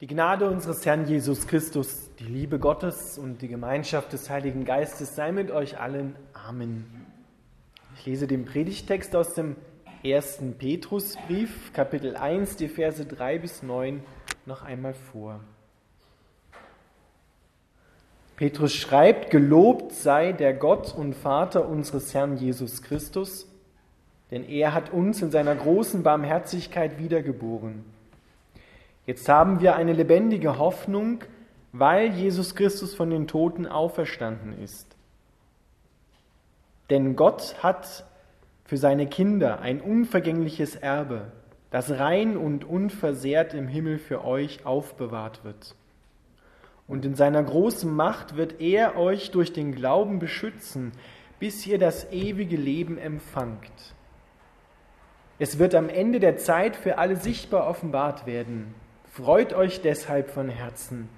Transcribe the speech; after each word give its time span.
Die 0.00 0.06
Gnade 0.06 0.48
unseres 0.48 0.86
Herrn 0.86 1.06
Jesus 1.06 1.46
Christus, 1.46 2.08
die 2.18 2.24
Liebe 2.24 2.58
Gottes 2.58 3.18
und 3.18 3.42
die 3.42 3.48
Gemeinschaft 3.48 4.14
des 4.14 4.30
Heiligen 4.30 4.64
Geistes 4.64 5.14
sei 5.14 5.30
mit 5.30 5.50
euch 5.50 5.78
allen. 5.78 6.16
Amen. 6.32 6.86
Ich 7.96 8.06
lese 8.06 8.26
den 8.26 8.46
Predigtext 8.46 9.14
aus 9.14 9.34
dem 9.34 9.56
ersten 10.02 10.54
Petrusbrief, 10.54 11.74
Kapitel 11.74 12.16
1, 12.16 12.56
die 12.56 12.68
Verse 12.68 13.04
3 13.04 13.40
bis 13.40 13.62
9 13.62 14.02
noch 14.46 14.62
einmal 14.62 14.94
vor. 14.94 15.40
Petrus 18.36 18.72
schreibt, 18.72 19.30
Gelobt 19.30 19.92
sei 19.92 20.32
der 20.32 20.54
Gott 20.54 20.94
und 20.96 21.14
Vater 21.14 21.68
unseres 21.68 22.14
Herrn 22.14 22.38
Jesus 22.38 22.80
Christus, 22.80 23.46
denn 24.30 24.48
er 24.48 24.72
hat 24.72 24.94
uns 24.94 25.20
in 25.20 25.30
seiner 25.30 25.54
großen 25.54 26.02
Barmherzigkeit 26.02 26.98
wiedergeboren 26.98 27.84
Jetzt 29.06 29.28
haben 29.28 29.60
wir 29.60 29.76
eine 29.76 29.92
lebendige 29.92 30.58
Hoffnung, 30.58 31.24
weil 31.72 32.12
Jesus 32.12 32.54
Christus 32.54 32.94
von 32.94 33.10
den 33.10 33.26
Toten 33.26 33.66
auferstanden 33.66 34.60
ist. 34.60 34.96
Denn 36.90 37.16
Gott 37.16 37.56
hat 37.62 38.04
für 38.64 38.76
seine 38.76 39.06
Kinder 39.06 39.60
ein 39.60 39.80
unvergängliches 39.80 40.76
Erbe, 40.76 41.32
das 41.70 41.90
rein 41.90 42.36
und 42.36 42.64
unversehrt 42.64 43.54
im 43.54 43.68
Himmel 43.68 43.98
für 43.98 44.24
euch 44.24 44.66
aufbewahrt 44.66 45.44
wird. 45.44 45.74
Und 46.88 47.04
in 47.04 47.14
seiner 47.14 47.42
großen 47.42 47.92
Macht 47.94 48.36
wird 48.36 48.60
er 48.60 48.96
euch 48.96 49.30
durch 49.30 49.52
den 49.52 49.72
Glauben 49.72 50.18
beschützen, 50.18 50.92
bis 51.38 51.64
ihr 51.66 51.78
das 51.78 52.10
ewige 52.12 52.56
Leben 52.56 52.98
empfangt. 52.98 53.94
Es 55.38 55.58
wird 55.58 55.74
am 55.74 55.88
Ende 55.88 56.18
der 56.18 56.36
Zeit 56.36 56.76
für 56.76 56.98
alle 56.98 57.16
sichtbar 57.16 57.68
offenbart 57.68 58.26
werden, 58.26 58.74
Freut 59.22 59.52
euch 59.52 59.82
deshalb 59.82 60.30
von 60.30 60.48
Herzen. 60.48 61.08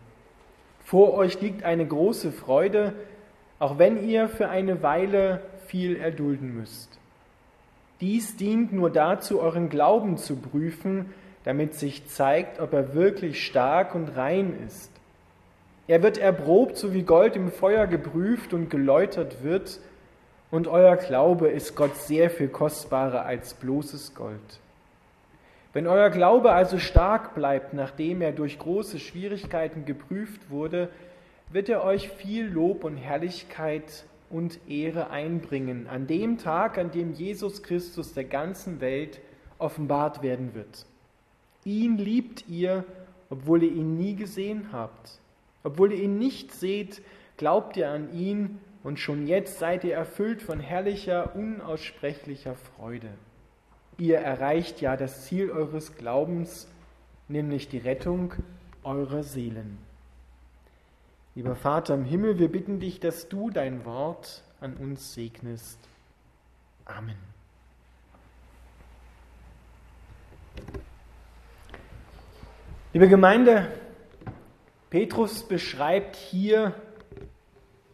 Vor 0.84 1.14
euch 1.14 1.40
liegt 1.40 1.62
eine 1.62 1.86
große 1.86 2.32
Freude, 2.32 2.94
auch 3.60 3.78
wenn 3.78 4.08
ihr 4.08 4.28
für 4.28 4.48
eine 4.48 4.82
Weile 4.82 5.40
viel 5.66 5.96
erdulden 5.96 6.56
müsst. 6.56 6.98
Dies 8.00 8.36
dient 8.36 8.72
nur 8.72 8.90
dazu, 8.90 9.40
euren 9.40 9.68
Glauben 9.68 10.16
zu 10.16 10.34
prüfen, 10.34 11.14
damit 11.44 11.74
sich 11.74 12.08
zeigt, 12.08 12.58
ob 12.58 12.72
er 12.72 12.94
wirklich 12.94 13.46
stark 13.46 13.94
und 13.94 14.16
rein 14.16 14.58
ist. 14.66 14.90
Er 15.86 16.02
wird 16.02 16.18
erprobt, 16.18 16.76
so 16.76 16.92
wie 16.92 17.02
Gold 17.02 17.36
im 17.36 17.52
Feuer 17.52 17.86
geprüft 17.86 18.52
und 18.52 18.68
geläutert 18.68 19.44
wird, 19.44 19.78
und 20.50 20.66
euer 20.66 20.96
Glaube 20.96 21.48
ist 21.48 21.76
Gott 21.76 21.96
sehr 21.96 22.30
viel 22.30 22.48
kostbarer 22.48 23.24
als 23.24 23.54
bloßes 23.54 24.14
Gold. 24.14 24.60
Wenn 25.72 25.86
euer 25.86 26.10
Glaube 26.10 26.52
also 26.52 26.78
stark 26.78 27.34
bleibt, 27.34 27.72
nachdem 27.72 28.20
er 28.20 28.32
durch 28.32 28.58
große 28.58 28.98
Schwierigkeiten 28.98 29.86
geprüft 29.86 30.50
wurde, 30.50 30.90
wird 31.50 31.68
er 31.68 31.82
euch 31.82 32.10
viel 32.10 32.46
Lob 32.46 32.84
und 32.84 32.96
Herrlichkeit 32.96 34.04
und 34.28 34.58
Ehre 34.68 35.10
einbringen, 35.10 35.86
an 35.86 36.06
dem 36.06 36.38
Tag, 36.38 36.78
an 36.78 36.90
dem 36.90 37.12
Jesus 37.12 37.62
Christus 37.62 38.12
der 38.12 38.24
ganzen 38.24 38.80
Welt 38.80 39.20
offenbart 39.58 40.22
werden 40.22 40.54
wird. 40.54 40.86
Ihn 41.64 41.96
liebt 41.96 42.48
ihr, 42.48 42.84
obwohl 43.30 43.62
ihr 43.62 43.72
ihn 43.72 43.96
nie 43.96 44.16
gesehen 44.16 44.68
habt. 44.72 45.20
Obwohl 45.62 45.92
ihr 45.92 46.02
ihn 46.02 46.18
nicht 46.18 46.52
seht, 46.52 47.02
glaubt 47.36 47.76
ihr 47.76 47.88
an 47.88 48.12
ihn 48.12 48.58
und 48.82 48.98
schon 48.98 49.26
jetzt 49.26 49.58
seid 49.58 49.84
ihr 49.84 49.94
erfüllt 49.94 50.42
von 50.42 50.60
herrlicher, 50.60 51.34
unaussprechlicher 51.36 52.56
Freude. 52.56 53.08
Ihr 54.02 54.18
erreicht 54.18 54.80
ja 54.80 54.96
das 54.96 55.26
Ziel 55.26 55.52
eures 55.52 55.96
Glaubens, 55.96 56.66
nämlich 57.28 57.68
die 57.68 57.78
Rettung 57.78 58.34
eurer 58.82 59.22
Seelen. 59.22 59.78
Lieber 61.36 61.54
Vater 61.54 61.94
im 61.94 62.04
Himmel, 62.04 62.40
wir 62.40 62.50
bitten 62.50 62.80
dich, 62.80 62.98
dass 62.98 63.28
du 63.28 63.50
dein 63.50 63.84
Wort 63.84 64.42
an 64.60 64.76
uns 64.76 65.14
segnest. 65.14 65.78
Amen. 66.84 67.14
Liebe 72.94 73.06
Gemeinde, 73.06 73.68
Petrus 74.90 75.44
beschreibt 75.44 76.16
hier 76.16 76.74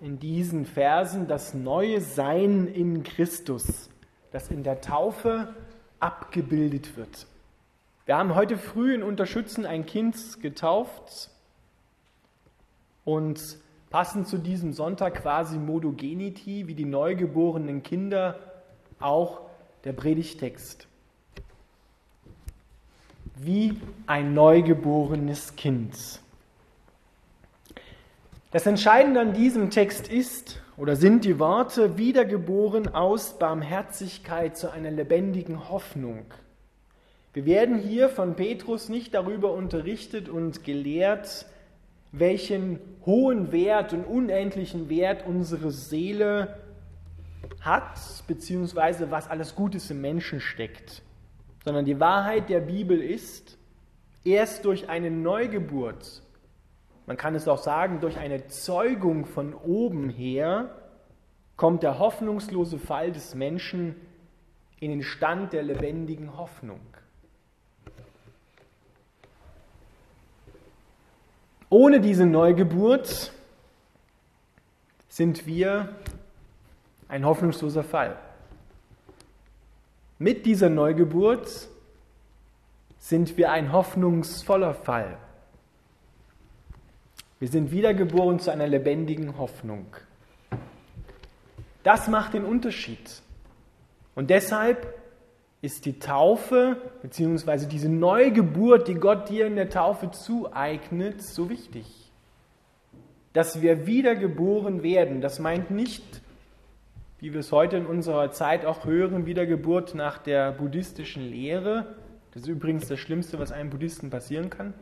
in 0.00 0.18
diesen 0.18 0.64
Versen 0.64 1.28
das 1.28 1.52
neue 1.52 2.00
Sein 2.00 2.66
in 2.66 3.02
Christus, 3.02 3.90
das 4.32 4.50
in 4.50 4.62
der 4.62 4.80
Taufe 4.80 5.54
abgebildet 6.00 6.96
wird. 6.96 7.26
Wir 8.06 8.16
haben 8.16 8.34
heute 8.34 8.56
früh 8.56 8.94
in 8.94 9.02
Unterschützen 9.02 9.66
ein 9.66 9.84
Kind 9.84 10.40
getauft 10.40 11.30
und 13.04 13.58
passend 13.90 14.28
zu 14.28 14.38
diesem 14.38 14.72
Sonntag 14.72 15.22
quasi 15.22 15.58
Modogenity, 15.58 16.66
wie 16.66 16.74
die 16.74 16.84
neugeborenen 16.84 17.82
Kinder, 17.82 18.38
auch 19.00 19.42
der 19.84 19.92
Predigtext. 19.92 20.86
Wie 23.36 23.80
ein 24.06 24.34
neugeborenes 24.34 25.56
Kind. 25.56 26.20
Das 28.50 28.66
Entscheidende 28.66 29.20
an 29.20 29.34
diesem 29.34 29.70
Text 29.70 30.08
ist, 30.08 30.60
oder 30.78 30.94
sind 30.94 31.24
die 31.24 31.40
Worte 31.40 31.98
wiedergeboren 31.98 32.94
aus 32.94 33.38
Barmherzigkeit 33.38 34.56
zu 34.56 34.70
einer 34.70 34.92
lebendigen 34.92 35.68
Hoffnung. 35.68 36.24
Wir 37.32 37.46
werden 37.46 37.78
hier 37.78 38.08
von 38.08 38.36
Petrus 38.36 38.88
nicht 38.88 39.12
darüber 39.12 39.52
unterrichtet 39.52 40.28
und 40.28 40.62
gelehrt, 40.64 41.46
welchen 42.12 42.78
hohen 43.04 43.50
Wert 43.50 43.92
und 43.92 44.04
unendlichen 44.04 44.88
Wert 44.88 45.26
unsere 45.26 45.72
Seele 45.72 46.58
hat, 47.60 47.98
beziehungsweise 48.28 49.10
was 49.10 49.28
alles 49.28 49.56
Gutes 49.56 49.90
im 49.90 50.00
Menschen 50.00 50.40
steckt, 50.40 51.02
sondern 51.64 51.84
die 51.84 51.98
Wahrheit 51.98 52.48
der 52.48 52.60
Bibel 52.60 53.02
ist, 53.02 53.58
erst 54.24 54.64
durch 54.64 54.88
eine 54.88 55.10
Neugeburt 55.10 56.22
man 57.08 57.16
kann 57.16 57.34
es 57.34 57.48
auch 57.48 57.56
sagen, 57.56 58.00
durch 58.00 58.18
eine 58.18 58.48
Zeugung 58.48 59.24
von 59.24 59.54
oben 59.54 60.10
her 60.10 60.68
kommt 61.56 61.82
der 61.82 61.98
hoffnungslose 61.98 62.78
Fall 62.78 63.12
des 63.12 63.34
Menschen 63.34 63.96
in 64.78 64.90
den 64.90 65.02
Stand 65.02 65.54
der 65.54 65.62
lebendigen 65.62 66.36
Hoffnung. 66.36 66.80
Ohne 71.70 72.00
diese 72.00 72.26
Neugeburt 72.26 73.32
sind 75.08 75.46
wir 75.46 75.96
ein 77.08 77.24
hoffnungsloser 77.24 77.84
Fall. 77.84 78.18
Mit 80.18 80.44
dieser 80.44 80.68
Neugeburt 80.68 81.70
sind 82.98 83.38
wir 83.38 83.50
ein 83.50 83.72
hoffnungsvoller 83.72 84.74
Fall. 84.74 85.16
Wir 87.40 87.48
sind 87.48 87.70
wiedergeboren 87.70 88.40
zu 88.40 88.50
einer 88.50 88.66
lebendigen 88.66 89.38
Hoffnung. 89.38 89.86
Das 91.84 92.08
macht 92.08 92.34
den 92.34 92.44
Unterschied. 92.44 93.22
Und 94.16 94.30
deshalb 94.30 94.94
ist 95.62 95.86
die 95.86 96.00
Taufe 96.00 96.76
bzw. 97.02 97.66
diese 97.66 97.88
Neugeburt, 97.88 98.88
die 98.88 98.94
Gott 98.94 99.28
dir 99.28 99.46
in 99.46 99.54
der 99.54 99.70
Taufe 99.70 100.10
zueignet, 100.10 101.22
so 101.22 101.48
wichtig. 101.48 101.86
Dass 103.32 103.62
wir 103.62 103.86
wiedergeboren 103.86 104.82
werden, 104.82 105.20
das 105.20 105.38
meint 105.38 105.70
nicht, 105.70 106.22
wie 107.20 107.32
wir 107.32 107.40
es 107.40 107.52
heute 107.52 107.76
in 107.76 107.86
unserer 107.86 108.32
Zeit 108.32 108.64
auch 108.64 108.84
hören, 108.84 109.26
Wiedergeburt 109.26 109.94
nach 109.94 110.18
der 110.18 110.50
buddhistischen 110.52 111.22
Lehre. 111.22 111.94
Das 112.32 112.42
ist 112.42 112.48
übrigens 112.48 112.88
das 112.88 112.98
Schlimmste, 112.98 113.38
was 113.38 113.52
einem 113.52 113.70
Buddhisten 113.70 114.10
passieren 114.10 114.50
kann 114.50 114.74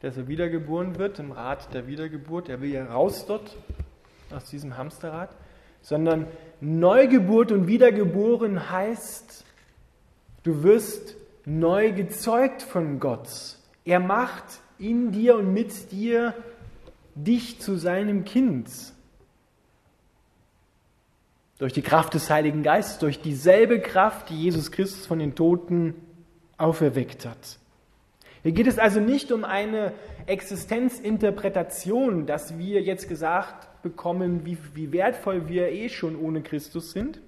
dass 0.00 0.16
er 0.16 0.28
wiedergeboren 0.28 0.98
wird 0.98 1.18
im 1.18 1.32
Rad 1.32 1.72
der 1.74 1.86
Wiedergeburt. 1.86 2.48
Er 2.48 2.60
will 2.60 2.70
ja 2.70 2.86
raus 2.86 3.26
dort 3.26 3.56
aus 4.30 4.46
diesem 4.46 4.76
Hamsterrad, 4.76 5.30
sondern 5.82 6.26
Neugeburt 6.60 7.52
und 7.52 7.66
Wiedergeboren 7.66 8.70
heißt, 8.70 9.44
du 10.42 10.62
wirst 10.62 11.16
neu 11.44 11.92
gezeugt 11.92 12.62
von 12.62 13.00
Gott. 13.00 13.28
Er 13.84 14.00
macht 14.00 14.60
in 14.78 15.12
dir 15.12 15.36
und 15.36 15.52
mit 15.52 15.92
dir 15.92 16.34
dich 17.14 17.60
zu 17.60 17.76
seinem 17.76 18.24
Kind. 18.24 18.70
Durch 21.58 21.72
die 21.74 21.82
Kraft 21.82 22.14
des 22.14 22.30
Heiligen 22.30 22.62
Geistes, 22.62 22.98
durch 22.98 23.20
dieselbe 23.20 23.80
Kraft, 23.80 24.30
die 24.30 24.42
Jesus 24.42 24.72
Christus 24.72 25.06
von 25.06 25.18
den 25.18 25.34
Toten 25.34 25.94
auferweckt 26.56 27.26
hat. 27.26 27.59
Hier 28.42 28.52
geht 28.52 28.66
es 28.66 28.78
also 28.78 29.00
nicht 29.00 29.32
um 29.32 29.44
eine 29.44 29.92
Existenzinterpretation, 30.26 32.26
dass 32.26 32.58
wir 32.58 32.80
jetzt 32.80 33.08
gesagt 33.08 33.82
bekommen, 33.82 34.46
wie, 34.46 34.56
wie 34.74 34.92
wertvoll 34.92 35.48
wir 35.48 35.70
eh 35.70 35.88
schon 35.88 36.16
ohne 36.16 36.42
Christus 36.42 36.92
sind, 36.92 37.20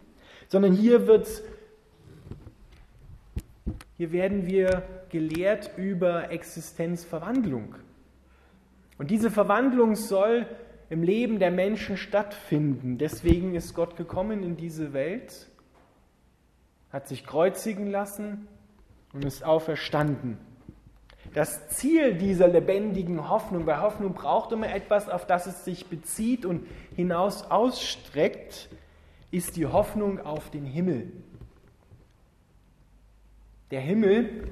sondern 0.48 0.72
hier 0.72 1.06
wird 1.06 1.28
hier 4.02 4.10
werden 4.10 4.48
wir 4.48 4.82
gelehrt 5.10 5.70
über 5.76 6.32
Existenzverwandlung. 6.32 7.76
Und 8.98 9.10
diese 9.10 9.30
Verwandlung 9.30 9.94
soll 9.94 10.44
im 10.90 11.04
Leben 11.04 11.38
der 11.38 11.52
Menschen 11.52 11.96
stattfinden. 11.96 12.98
Deswegen 12.98 13.54
ist 13.54 13.74
Gott 13.74 13.96
gekommen 13.96 14.42
in 14.42 14.56
diese 14.56 14.92
Welt, 14.92 15.48
hat 16.90 17.06
sich 17.06 17.24
kreuzigen 17.24 17.90
lassen 17.90 18.48
und 19.12 19.24
ist 19.24 19.44
auferstanden. 19.44 20.36
Das 21.34 21.68
Ziel 21.68 22.14
dieser 22.14 22.48
lebendigen 22.48 23.28
Hoffnung, 23.28 23.64
bei 23.64 23.80
Hoffnung 23.80 24.12
braucht 24.12 24.52
immer 24.52 24.72
etwas, 24.72 25.08
auf 25.08 25.26
das 25.26 25.46
es 25.46 25.64
sich 25.64 25.86
bezieht 25.86 26.44
und 26.44 26.66
hinaus 26.94 27.50
ausstreckt, 27.50 28.68
ist 29.30 29.56
die 29.56 29.66
Hoffnung 29.66 30.20
auf 30.20 30.50
den 30.50 30.66
Himmel. 30.66 31.10
Der 33.70 33.80
Himmel, 33.80 34.50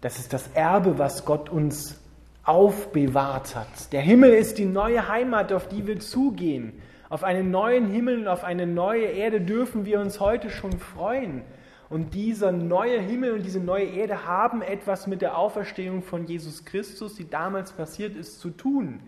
das 0.00 0.18
ist 0.18 0.32
das 0.32 0.48
Erbe, 0.48 0.98
was 0.98 1.24
Gott 1.24 1.48
uns 1.48 2.00
aufbewahrt 2.42 3.54
hat. 3.54 3.92
Der 3.92 4.00
Himmel 4.00 4.32
ist 4.32 4.58
die 4.58 4.64
neue 4.64 5.08
Heimat, 5.08 5.52
auf 5.52 5.68
die 5.68 5.86
wir 5.86 6.00
zugehen. 6.00 6.72
Auf 7.08 7.22
einen 7.22 7.52
neuen 7.52 7.88
Himmel 7.88 8.18
und 8.18 8.28
auf 8.28 8.42
eine 8.42 8.66
neue 8.66 9.06
Erde 9.06 9.40
dürfen 9.40 9.84
wir 9.84 10.00
uns 10.00 10.18
heute 10.18 10.50
schon 10.50 10.78
freuen. 10.80 11.42
Und 11.88 12.14
dieser 12.14 12.50
neue 12.50 13.00
Himmel 13.00 13.32
und 13.32 13.42
diese 13.42 13.60
neue 13.60 13.84
Erde 13.84 14.26
haben 14.26 14.60
etwas 14.60 15.06
mit 15.06 15.22
der 15.22 15.38
Auferstehung 15.38 16.02
von 16.02 16.26
Jesus 16.26 16.64
Christus, 16.64 17.14
die 17.14 17.30
damals 17.30 17.72
passiert 17.72 18.16
ist, 18.16 18.40
zu 18.40 18.50
tun. 18.50 19.00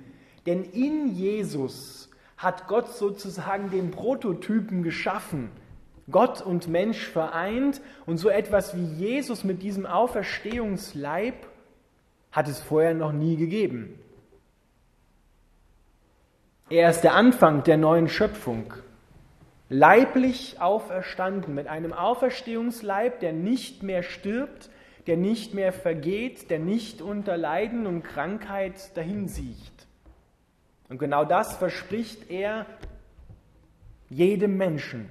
Denn 0.47 0.63
in 0.65 1.15
Jesus 1.15 2.09
hat 2.37 2.69
Gott 2.69 2.95
sozusagen 2.95 3.71
den 3.71 3.91
Prototypen 3.91 4.85
geschaffen. 4.85 5.51
Gott 6.11 6.41
und 6.41 6.69
Mensch 6.69 7.07
vereint 7.07 7.81
und 8.07 8.19
so 8.19 8.29
etwas 8.29 8.77
wie 8.77 8.85
Jesus 8.85 9.45
mit 9.45 9.63
diesem 9.63 9.85
Auferstehungsleib 9.85 11.35
hat 12.31 12.49
es 12.49 12.61
vorher 12.61 12.95
noch 12.95 13.13
nie 13.13 13.37
gegeben. 13.37 13.99
Er 16.71 16.91
ist 16.91 17.01
der 17.01 17.15
Anfang 17.15 17.65
der 17.65 17.77
neuen 17.77 18.09
Schöpfung 18.09 18.73
leiblich 19.69 20.61
auferstanden, 20.61 21.55
mit 21.55 21.67
einem 21.67 21.93
Auferstehungsleib, 21.93 23.21
der 23.21 23.33
nicht 23.33 23.83
mehr 23.83 24.03
stirbt, 24.03 24.71
der 25.07 25.17
nicht 25.17 25.55
mehr 25.55 25.73
vergeht, 25.73 26.51
der 26.51 26.59
nicht 26.59 27.03
unter 27.03 27.37
Leiden 27.37 27.87
und 27.87 28.03
Krankheit 28.03 28.97
dahinsiecht. 28.97 29.87
Und 30.89 30.99
genau 30.99 31.25
das 31.25 31.57
verspricht 31.57 32.31
er 32.31 32.67
jedem 34.09 34.57
Menschen. 34.57 35.09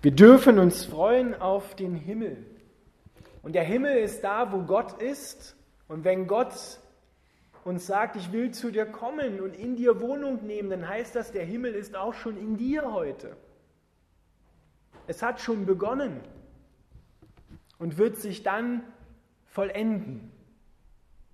Wir 0.00 0.12
dürfen 0.12 0.58
uns 0.58 0.84
freuen 0.84 1.34
auf 1.34 1.74
den 1.74 1.94
Himmel. 1.94 2.46
Und 3.42 3.54
der 3.54 3.64
Himmel 3.64 3.98
ist 3.98 4.22
da, 4.22 4.52
wo 4.52 4.62
Gott 4.62 5.02
ist. 5.02 5.56
Und 5.88 6.04
wenn 6.04 6.26
Gott 6.26 6.52
und 7.68 7.80
sagt, 7.82 8.16
ich 8.16 8.32
will 8.32 8.50
zu 8.50 8.70
dir 8.70 8.86
kommen 8.86 9.40
und 9.40 9.54
in 9.54 9.76
dir 9.76 10.00
Wohnung 10.00 10.46
nehmen, 10.46 10.70
dann 10.70 10.88
heißt 10.88 11.14
das, 11.14 11.32
der 11.32 11.44
Himmel 11.44 11.74
ist 11.74 11.94
auch 11.94 12.14
schon 12.14 12.38
in 12.38 12.56
dir 12.56 12.94
heute. 12.94 13.36
Es 15.06 15.22
hat 15.22 15.38
schon 15.42 15.66
begonnen 15.66 16.18
und 17.78 17.98
wird 17.98 18.16
sich 18.16 18.42
dann 18.42 18.82
vollenden. 19.44 20.32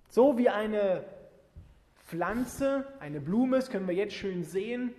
So 0.09 0.37
wie 0.37 0.49
eine 0.49 1.05
Pflanze, 2.05 2.85
eine 2.99 3.21
Blume, 3.21 3.55
das 3.55 3.69
können 3.69 3.87
wir 3.87 3.95
jetzt 3.95 4.15
schön 4.15 4.43
sehen, 4.43 4.93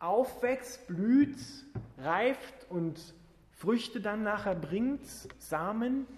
aufwächst, 0.00 0.88
blüht, 0.88 1.38
reift 1.98 2.68
und 2.70 3.14
Früchte 3.52 4.00
dann 4.00 4.24
nachher 4.24 4.56
bringt, 4.56 5.06
Samen, 5.38 6.08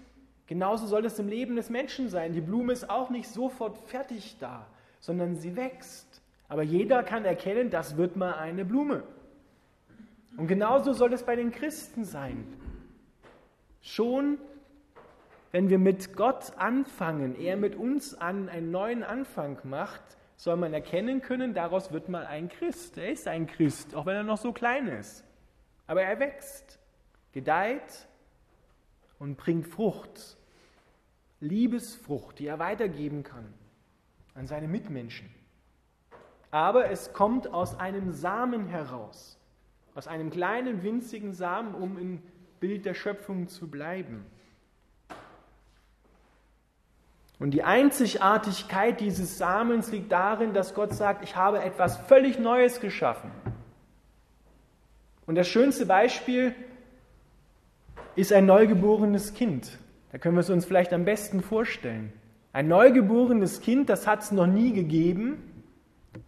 Genauso 0.49 0.85
soll 0.85 1.05
es 1.05 1.17
im 1.17 1.29
Leben 1.29 1.55
des 1.55 1.69
Menschen 1.69 2.09
sein. 2.09 2.33
Die 2.33 2.41
Blume 2.41 2.73
ist 2.73 2.89
auch 2.89 3.09
nicht 3.09 3.29
sofort 3.29 3.77
fertig 3.77 4.35
da, 4.41 4.65
sondern 4.99 5.37
sie 5.37 5.55
wächst. 5.55 6.21
Aber 6.49 6.63
jeder 6.63 7.03
kann 7.03 7.23
erkennen, 7.23 7.69
das 7.69 7.95
wird 7.95 8.17
mal 8.17 8.33
eine 8.33 8.65
Blume. 8.65 9.03
Und 10.35 10.47
genauso 10.47 10.91
soll 10.91 11.13
es 11.13 11.23
bei 11.23 11.37
den 11.37 11.51
Christen 11.51 12.03
sein. 12.03 12.43
Schon 13.81 14.39
wenn 15.51 15.69
wir 15.69 15.79
mit 15.79 16.15
Gott 16.15 16.53
anfangen, 16.57 17.35
er 17.39 17.57
mit 17.57 17.75
uns 17.75 18.13
an 18.13 18.49
einen 18.49 18.69
neuen 18.69 19.03
Anfang 19.03 19.57
macht, 19.63 20.01
soll 20.35 20.55
man 20.55 20.73
erkennen 20.73 21.21
können, 21.21 21.53
daraus 21.53 21.91
wird 21.91 22.07
mal 22.07 22.25
ein 22.25 22.49
Christ. 22.49 22.97
Er 22.97 23.11
ist 23.11 23.27
ein 23.27 23.47
Christ, 23.47 23.95
auch 23.95 24.05
wenn 24.05 24.15
er 24.15 24.23
noch 24.23 24.37
so 24.37 24.53
klein 24.53 24.87
ist. 24.87 25.23
Aber 25.87 26.03
er 26.03 26.19
wächst, 26.19 26.79
gedeiht 27.33 28.07
und 29.17 29.37
bringt 29.37 29.67
Frucht. 29.67 30.37
Liebesfrucht, 31.39 32.39
die 32.39 32.47
er 32.47 32.59
weitergeben 32.59 33.23
kann 33.23 33.53
an 34.33 34.47
seine 34.47 34.67
Mitmenschen. 34.67 35.29
Aber 36.51 36.89
es 36.89 37.13
kommt 37.13 37.53
aus 37.53 37.79
einem 37.79 38.11
Samen 38.11 38.67
heraus, 38.67 39.37
aus 39.95 40.07
einem 40.07 40.29
kleinen, 40.29 40.83
winzigen 40.83 41.33
Samen, 41.33 41.75
um 41.75 41.97
im 41.97 42.21
Bild 42.59 42.85
der 42.85 42.93
Schöpfung 42.93 43.47
zu 43.47 43.69
bleiben. 43.69 44.25
Und 47.37 47.51
die 47.51 47.63
Einzigartigkeit 47.63 48.99
dieses 48.99 49.37
Samens 49.37 49.91
liegt 49.91 50.11
darin, 50.11 50.53
dass 50.53 50.73
Gott 50.73 50.93
sagt, 50.93 51.23
ich 51.23 51.37
habe 51.37 51.61
etwas 51.61 51.97
völlig 51.97 52.37
Neues 52.37 52.81
geschaffen. 52.81 53.31
Und 55.25 55.35
das 55.35 55.47
schönste 55.47 55.85
Beispiel 55.85 56.53
ist 58.15 58.33
ein 58.33 58.45
neugeborenes 58.45 59.33
Kind. 59.33 59.77
Da 60.11 60.17
können 60.17 60.35
wir 60.35 60.41
es 60.41 60.49
uns 60.49 60.65
vielleicht 60.65 60.93
am 60.93 61.05
besten 61.05 61.41
vorstellen. 61.41 62.11
Ein 62.51 62.67
neugeborenes 62.67 63.61
Kind, 63.61 63.89
das 63.89 64.07
hat 64.07 64.23
es 64.23 64.31
noch 64.31 64.47
nie 64.47 64.73
gegeben 64.73 65.37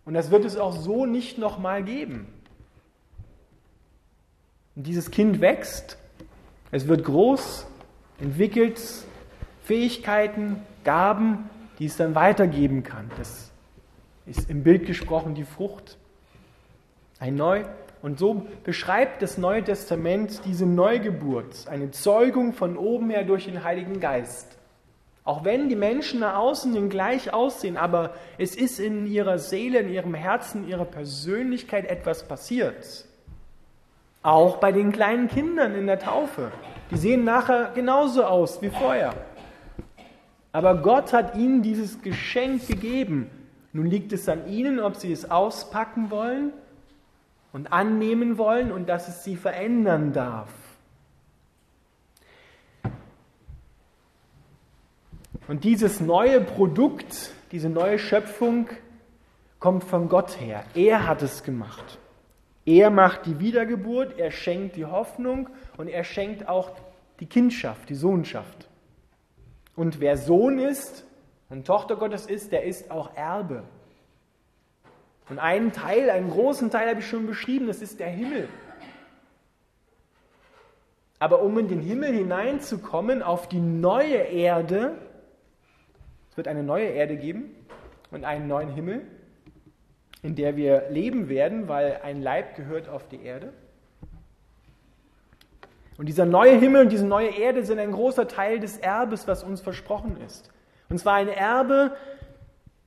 und 0.06 0.14
das 0.14 0.30
wird 0.30 0.46
es 0.46 0.56
auch 0.56 0.76
so 0.76 1.06
nicht 1.06 1.38
nochmal 1.38 1.84
geben. 1.84 2.28
Und 4.76 4.86
dieses 4.88 5.10
Kind 5.12 5.42
wächst, 5.42 5.98
es 6.72 6.88
wird 6.88 7.04
groß, 7.04 7.66
entwickelt 8.20 8.80
Fähigkeiten, 9.64 10.62
Gaben, 10.84 11.50
die 11.80 11.86
es 11.86 11.98
dann 11.98 12.16
weitergeben 12.16 12.84
kann. 12.84 13.10
Das 13.18 13.52
ist 14.26 14.50
im 14.50 14.64
Bild 14.64 14.86
gesprochen 14.86 15.36
die 15.36 15.44
Frucht. 15.44 15.98
Ein 17.20 17.36
neu 17.36 17.66
und 18.02 18.18
so 18.18 18.48
beschreibt 18.64 19.22
das 19.22 19.38
Neue 19.38 19.64
Testament 19.64 20.42
diese 20.46 20.66
Neugeburt, 20.66 21.68
eine 21.70 21.92
Zeugung 21.92 22.54
von 22.54 22.78
oben 22.78 23.10
her 23.12 23.24
durch 23.24 23.46
den 23.46 23.64
Heiligen 23.64 24.00
Geist. 24.00 24.58
Auch 25.24 25.46
wenn 25.46 25.70
die 25.70 25.76
Menschen 25.76 26.22
nach 26.22 26.36
außen 26.36 26.74
hin 26.74 26.90
gleich 26.90 27.32
aussehen, 27.32 27.78
aber 27.78 28.16
es 28.40 28.56
ist 28.56 28.80
in 28.80 29.06
ihrer 29.06 29.38
Seele, 29.38 29.80
in 29.80 29.90
ihrem 29.90 30.16
Herzen, 30.16 30.64
in 30.64 30.70
ihrer 30.70 30.86
Persönlichkeit 30.86 31.86
etwas 31.86 32.28
passiert. 32.28 33.06
Auch 34.24 34.58
bei 34.58 34.72
den 34.72 34.92
kleinen 34.92 35.28
Kindern 35.28 35.76
in 35.76 35.86
der 35.86 36.00
Taufe. 36.00 36.52
Die 36.90 36.98
sehen 36.98 37.24
nachher 37.24 37.72
genauso 37.76 38.24
aus 38.24 38.62
wie 38.64 38.70
vorher. 38.70 39.14
Aber 40.52 40.82
Gott 40.82 41.14
hat 41.14 41.36
ihnen 41.36 41.62
dieses 41.62 42.02
Geschenk 42.02 42.68
gegeben. 42.68 43.30
Nun 43.74 43.86
liegt 43.86 44.12
es 44.14 44.28
an 44.28 44.48
ihnen, 44.48 44.80
ob 44.80 44.96
sie 44.96 45.12
es 45.12 45.30
auspacken 45.30 46.10
wollen 46.10 46.52
und 47.54 47.72
annehmen 47.72 48.38
wollen 48.38 48.72
und 48.72 48.88
dass 48.88 49.08
es 49.08 49.24
sie 49.24 49.36
verändern 49.36 50.14
darf. 50.14 50.52
Und 55.48 55.64
dieses 55.64 56.00
neue 56.00 56.40
Produkt, 56.42 57.34
diese 57.52 57.70
neue 57.70 58.00
Schöpfung 58.00 58.70
kommt 59.60 59.84
von 59.84 60.08
Gott 60.08 60.40
her. 60.40 60.64
Er 60.76 61.08
hat 61.08 61.22
es 61.22 61.44
gemacht. 61.44 62.00
Er 62.66 62.90
macht 62.90 63.26
die 63.26 63.40
Wiedergeburt, 63.40 64.18
er 64.18 64.32
schenkt 64.32 64.76
die 64.76 64.86
Hoffnung 64.86 65.50
und 65.78 65.88
er 65.88 66.04
schenkt 66.04 66.48
auch 66.48 66.72
die 67.20 67.26
Kindschaft, 67.26 67.90
die 67.90 67.96
Sohnschaft. 67.96 68.70
Und 69.76 70.00
wer 70.00 70.18
Sohn 70.18 70.60
ist 70.60 71.06
und 71.50 71.66
Tochter 71.66 71.96
Gottes 71.96 72.28
ist, 72.28 72.52
der 72.52 72.64
ist 72.64 72.92
auch 72.92 73.16
Erbe. 73.16 73.64
Und 75.30 75.40
einen 75.40 75.72
Teil, 75.72 76.10
einen 76.10 76.30
großen 76.30 76.72
Teil 76.72 76.90
habe 76.90 77.00
ich 77.00 77.08
schon 77.08 77.28
beschrieben, 77.28 77.68
das 77.68 77.82
ist 77.82 78.00
der 78.00 78.10
Himmel. 78.10 78.50
Aber 81.20 81.42
um 81.42 81.58
in 81.60 81.68
den 81.68 81.82
Himmel 81.82 82.14
hineinzukommen, 82.14 83.22
auf 83.22 83.48
die 83.48 83.60
neue 83.60 84.16
Erde, 84.16 84.98
es 86.32 86.38
wird 86.38 86.48
eine 86.48 86.64
neue 86.64 86.88
Erde 86.88 87.16
geben 87.16 87.56
und 88.10 88.26
einen 88.26 88.48
neuen 88.48 88.74
Himmel, 88.74 89.06
in 90.24 90.36
der 90.36 90.56
wir 90.56 90.90
leben 90.90 91.30
werden, 91.30 91.68
weil 91.68 92.00
ein 92.04 92.22
Leib 92.22 92.56
gehört 92.56 92.90
auf 92.90 93.08
die 93.08 93.24
Erde. 93.24 93.54
Und 95.98 96.08
dieser 96.08 96.26
neue 96.26 96.58
Himmel 96.58 96.82
und 96.82 96.92
diese 96.92 97.06
neue 97.06 97.30
Erde 97.30 97.64
sind 97.64 97.78
ein 97.78 97.92
großer 97.92 98.28
Teil 98.28 98.60
des 98.60 98.78
Erbes, 98.78 99.28
was 99.28 99.44
uns 99.44 99.62
versprochen 99.62 100.20
ist. 100.26 100.50
Und 100.90 100.98
zwar 100.98 101.16
ein 101.16 101.30
Erbe, 101.30 101.96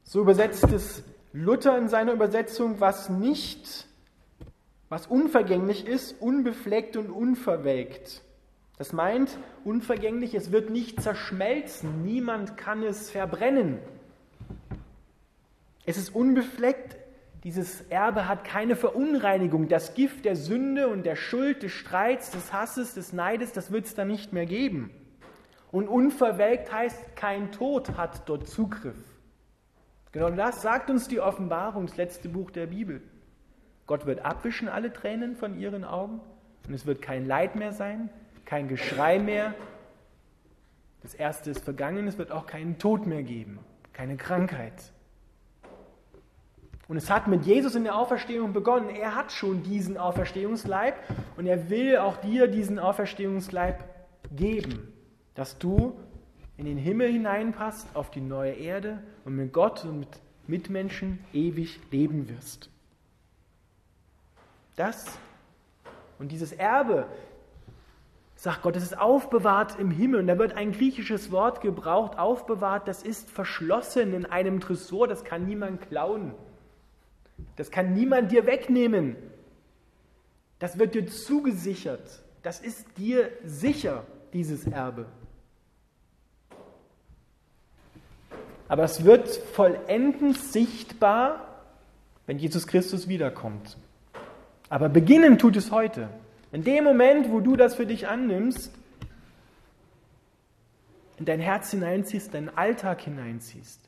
so 0.03 0.21
übersetzt 0.21 0.64
es 0.73 1.05
Luther 1.37 1.76
in 1.76 1.88
seiner 1.88 2.12
Übersetzung, 2.12 2.79
was 2.79 3.09
nicht, 3.09 3.88
was 4.88 5.09
unvergänglich 5.09 5.85
ist, 5.85 6.23
unbefleckt 6.23 6.97
und 6.97 7.11
unverwelkt. 7.11 8.23
Das 8.79 8.93
meint 8.93 9.37
unvergänglich, 9.64 10.37
es 10.37 10.53
wird 10.53 10.71
nicht 10.71 11.03
zerschmelzen, 11.03 12.05
niemand 12.05 12.57
kann 12.57 12.85
es 12.85 13.11
verbrennen. 13.11 13.81
Es 15.85 15.97
ist 15.97 16.14
unbefleckt, 16.14 16.97
dieses 17.43 17.81
Erbe 17.91 18.29
hat 18.29 18.45
keine 18.45 18.76
Verunreinigung. 18.76 19.67
Das 19.67 19.95
Gift 19.95 20.25
der 20.25 20.37
Sünde 20.37 20.87
und 20.87 21.05
der 21.05 21.17
Schuld, 21.17 21.64
des 21.64 21.73
Streits, 21.73 22.31
des 22.31 22.53
Hasses, 22.53 22.95
des 22.95 23.12
Neides, 23.12 23.50
das 23.50 23.73
wird 23.73 23.87
es 23.87 23.97
dann 23.97 24.07
nicht 24.07 24.33
mehr 24.33 24.47
geben. 24.47 24.91
Und 25.73 25.88
unverwelkt 25.88 26.73
heißt, 26.73 27.17
kein 27.17 27.50
Tod 27.50 27.97
hat 27.97 28.29
dort 28.29 28.49
Zugriff. 28.49 29.13
Genau 30.14 30.30
das 30.30 30.62
sagt 30.62 30.90
uns 30.90 31.09
die 31.09 31.18
Offenbarung, 31.18 31.88
das 31.88 31.97
letzte 31.97 32.28
Buch 32.28 32.52
der 32.52 32.66
Bibel. 32.66 33.02
Gott 33.88 34.06
wird 34.06 34.25
abwischen 34.25 34.68
alle 34.68 34.92
Tränen 34.92 35.35
von 35.35 35.59
ihren 35.59 35.85
Augen 35.85 36.21
und 36.68 36.73
es 36.73 36.87
wird 36.87 37.02
kein 37.02 37.26
Leid 37.26 37.56
mehr 37.56 37.73
sein, 37.73 38.11
kein 38.44 38.68
Geschrei 38.68 39.18
mehr. 39.18 39.54
Das 41.02 41.14
Erste 41.14 41.50
ist 41.50 41.64
vergangen, 41.64 42.06
es 42.06 42.16
wird 42.16 42.30
auch 42.30 42.47
keinen 42.47 42.78
Tod 42.78 43.09
mehr 43.09 43.25
geben, 43.25 43.59
keine 43.92 44.16
Krankheit. 44.16 44.92
Und 46.87 46.97
es 46.97 47.11
hat 47.11 47.26
mit 47.26 47.44
Jesus 47.44 47.75
in 47.75 47.83
der 47.83 47.97
Auferstehung 47.97 48.52
begonnen. 48.52 48.90
Er 48.90 49.16
hat 49.16 49.33
schon 49.33 49.64
diesen 49.64 49.99
Auferstehungsleib 49.99 50.94
und 51.37 51.47
er 51.47 51.71
will 51.71 51.97
auch 51.97 52.18
dir 52.18 52.47
diesen 52.47 52.78
Auferstehungsleib 52.78 53.83
geben, 54.30 54.92
dass 55.35 55.59
du 55.59 55.99
in 56.56 56.66
den 56.66 56.78
Himmel 56.78 57.11
hineinpasst, 57.11 57.88
auf 57.94 58.11
die 58.11 58.20
neue 58.20 58.52
Erde 58.52 59.02
und 59.25 59.37
mit 59.37 59.52
Gott 59.52 59.84
und 59.84 60.00
mit 60.00 60.20
Mitmenschen 60.46 61.18
ewig 61.32 61.80
leben 61.90 62.28
wirst. 62.28 62.70
Das 64.76 65.18
und 66.18 66.30
dieses 66.30 66.52
Erbe, 66.52 67.06
sagt 68.37 68.62
Gott, 68.62 68.76
es 68.76 68.82
ist 68.82 68.99
aufbewahrt 68.99 69.78
im 69.78 69.90
Himmel. 69.90 70.20
Und 70.20 70.26
da 70.26 70.38
wird 70.38 70.56
ein 70.56 70.73
griechisches 70.73 71.30
Wort 71.32 71.61
gebraucht, 71.61 72.18
aufbewahrt, 72.18 72.87
das 72.87 73.02
ist 73.02 73.30
verschlossen 73.30 74.12
in 74.12 74.26
einem 74.26 74.61
Tresor, 74.61 75.08
das 75.08 75.25
kann 75.25 75.46
niemand 75.46 75.80
klauen. 75.88 76.34
Das 77.56 77.70
kann 77.70 77.94
niemand 77.94 78.30
dir 78.30 78.46
wegnehmen. 78.46 79.16
Das 80.58 80.78
wird 80.78 80.94
dir 80.94 81.06
zugesichert. 81.06 82.23
Das 82.42 82.61
ist 82.61 82.87
dir 82.96 83.30
sicher, 83.44 84.04
dieses 84.32 84.66
Erbe. 84.66 85.06
Aber 88.68 88.85
es 88.85 89.04
wird 89.04 89.28
vollendend 89.28 90.38
sichtbar, 90.38 91.62
wenn 92.26 92.38
Jesus 92.38 92.66
Christus 92.66 93.09
wiederkommt. 93.09 93.76
Aber 94.68 94.88
beginnen 94.88 95.38
tut 95.38 95.56
es 95.56 95.71
heute. 95.71 96.09
In 96.52 96.64
dem 96.64 96.85
Moment, 96.85 97.30
wo 97.30 97.40
du 97.40 97.56
das 97.56 97.75
für 97.75 97.87
dich 97.87 98.09
annimmst, 98.09 98.73
in 101.18 101.25
dein 101.25 101.40
Herz 101.40 101.71
hineinziehst, 101.71 102.33
deinen 102.33 102.49
Alltag 102.56 103.02
hineinziehst, 103.02 103.80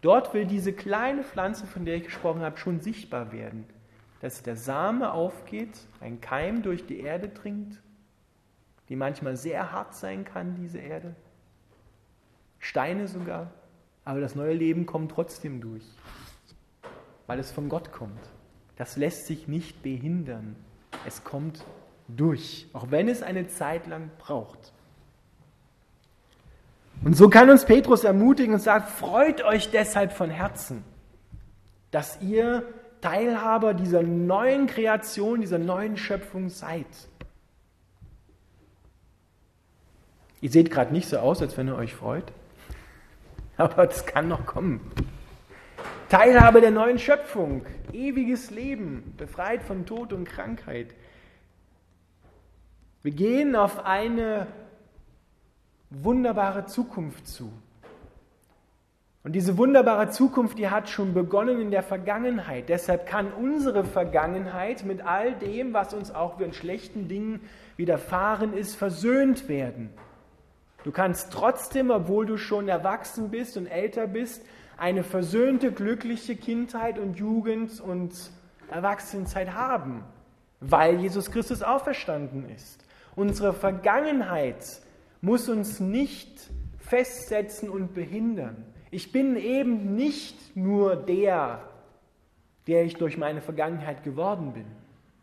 dort 0.00 0.32
will 0.32 0.46
diese 0.46 0.72
kleine 0.72 1.24
Pflanze, 1.24 1.66
von 1.66 1.84
der 1.84 1.96
ich 1.96 2.04
gesprochen 2.04 2.42
habe, 2.42 2.58
schon 2.58 2.80
sichtbar 2.80 3.32
werden. 3.32 3.66
Dass 4.20 4.42
der 4.42 4.56
Same 4.56 5.12
aufgeht, 5.12 5.78
ein 6.00 6.20
Keim 6.20 6.62
durch 6.62 6.86
die 6.86 7.00
Erde 7.00 7.28
dringt, 7.28 7.80
die 8.88 8.96
manchmal 8.96 9.36
sehr 9.36 9.72
hart 9.72 9.94
sein 9.94 10.24
kann, 10.24 10.56
diese 10.56 10.78
Erde. 10.78 11.14
Steine 12.58 13.08
sogar. 13.08 13.50
Aber 14.10 14.20
das 14.20 14.34
neue 14.34 14.54
Leben 14.54 14.86
kommt 14.86 15.12
trotzdem 15.12 15.60
durch, 15.60 15.84
weil 17.28 17.38
es 17.38 17.52
von 17.52 17.68
Gott 17.68 17.92
kommt. 17.92 18.18
Das 18.74 18.96
lässt 18.96 19.26
sich 19.26 19.46
nicht 19.46 19.84
behindern. 19.84 20.56
Es 21.06 21.22
kommt 21.22 21.64
durch, 22.08 22.66
auch 22.72 22.90
wenn 22.90 23.08
es 23.08 23.22
eine 23.22 23.46
Zeit 23.46 23.86
lang 23.86 24.10
braucht. 24.18 24.72
Und 27.04 27.16
so 27.16 27.28
kann 27.28 27.50
uns 27.50 27.64
Petrus 27.66 28.02
ermutigen 28.02 28.54
und 28.54 28.60
sagt, 28.60 28.88
freut 28.90 29.44
euch 29.44 29.70
deshalb 29.70 30.12
von 30.12 30.28
Herzen, 30.28 30.82
dass 31.92 32.20
ihr 32.20 32.64
Teilhaber 33.00 33.74
dieser 33.74 34.02
neuen 34.02 34.66
Kreation, 34.66 35.40
dieser 35.40 35.60
neuen 35.60 35.96
Schöpfung 35.96 36.48
seid. 36.48 36.88
Ihr 40.40 40.50
seht 40.50 40.72
gerade 40.72 40.92
nicht 40.92 41.08
so 41.08 41.18
aus, 41.18 41.40
als 41.40 41.56
wenn 41.56 41.68
ihr 41.68 41.76
euch 41.76 41.94
freut, 41.94 42.32
aber 43.74 43.86
das 43.86 44.06
kann 44.06 44.28
noch 44.28 44.46
kommen. 44.46 44.80
Teilhabe 46.08 46.60
der 46.60 46.70
neuen 46.70 46.98
Schöpfung, 46.98 47.64
ewiges 47.92 48.50
Leben, 48.50 49.14
befreit 49.16 49.62
von 49.62 49.86
Tod 49.86 50.12
und 50.12 50.24
Krankheit. 50.24 50.94
Wir 53.02 53.12
gehen 53.12 53.54
auf 53.54 53.84
eine 53.84 54.46
wunderbare 55.90 56.66
Zukunft 56.66 57.28
zu. 57.28 57.52
Und 59.22 59.32
diese 59.32 59.58
wunderbare 59.58 60.08
Zukunft, 60.08 60.58
die 60.58 60.70
hat 60.70 60.88
schon 60.88 61.12
begonnen 61.12 61.60
in 61.60 61.70
der 61.70 61.82
Vergangenheit. 61.82 62.70
Deshalb 62.70 63.06
kann 63.06 63.30
unsere 63.30 63.84
Vergangenheit 63.84 64.86
mit 64.86 65.02
all 65.02 65.34
dem, 65.34 65.74
was 65.74 65.92
uns 65.92 66.10
auch 66.10 66.40
in 66.40 66.54
schlechten 66.54 67.08
Dingen 67.08 67.40
widerfahren 67.76 68.54
ist, 68.54 68.76
versöhnt 68.76 69.48
werden. 69.48 69.90
Du 70.84 70.92
kannst 70.92 71.32
trotzdem, 71.32 71.90
obwohl 71.90 72.26
du 72.26 72.36
schon 72.36 72.68
erwachsen 72.68 73.30
bist 73.30 73.56
und 73.56 73.66
älter 73.66 74.06
bist, 74.06 74.42
eine 74.78 75.02
versöhnte, 75.02 75.72
glückliche 75.72 76.36
Kindheit 76.36 76.98
und 76.98 77.18
Jugend 77.18 77.80
und 77.80 78.14
Erwachsenenzeit 78.70 79.52
haben, 79.52 80.04
weil 80.60 81.00
Jesus 81.00 81.30
Christus 81.30 81.62
auferstanden 81.62 82.48
ist. 82.48 82.84
Unsere 83.14 83.52
Vergangenheit 83.52 84.64
muss 85.20 85.48
uns 85.50 85.80
nicht 85.80 86.50
festsetzen 86.78 87.68
und 87.68 87.92
behindern. 87.92 88.64
Ich 88.90 89.12
bin 89.12 89.36
eben 89.36 89.94
nicht 89.94 90.56
nur 90.56 90.96
der, 90.96 91.62
der 92.66 92.84
ich 92.84 92.94
durch 92.94 93.18
meine 93.18 93.42
Vergangenheit 93.42 94.02
geworden 94.02 94.54
bin, 94.54 94.66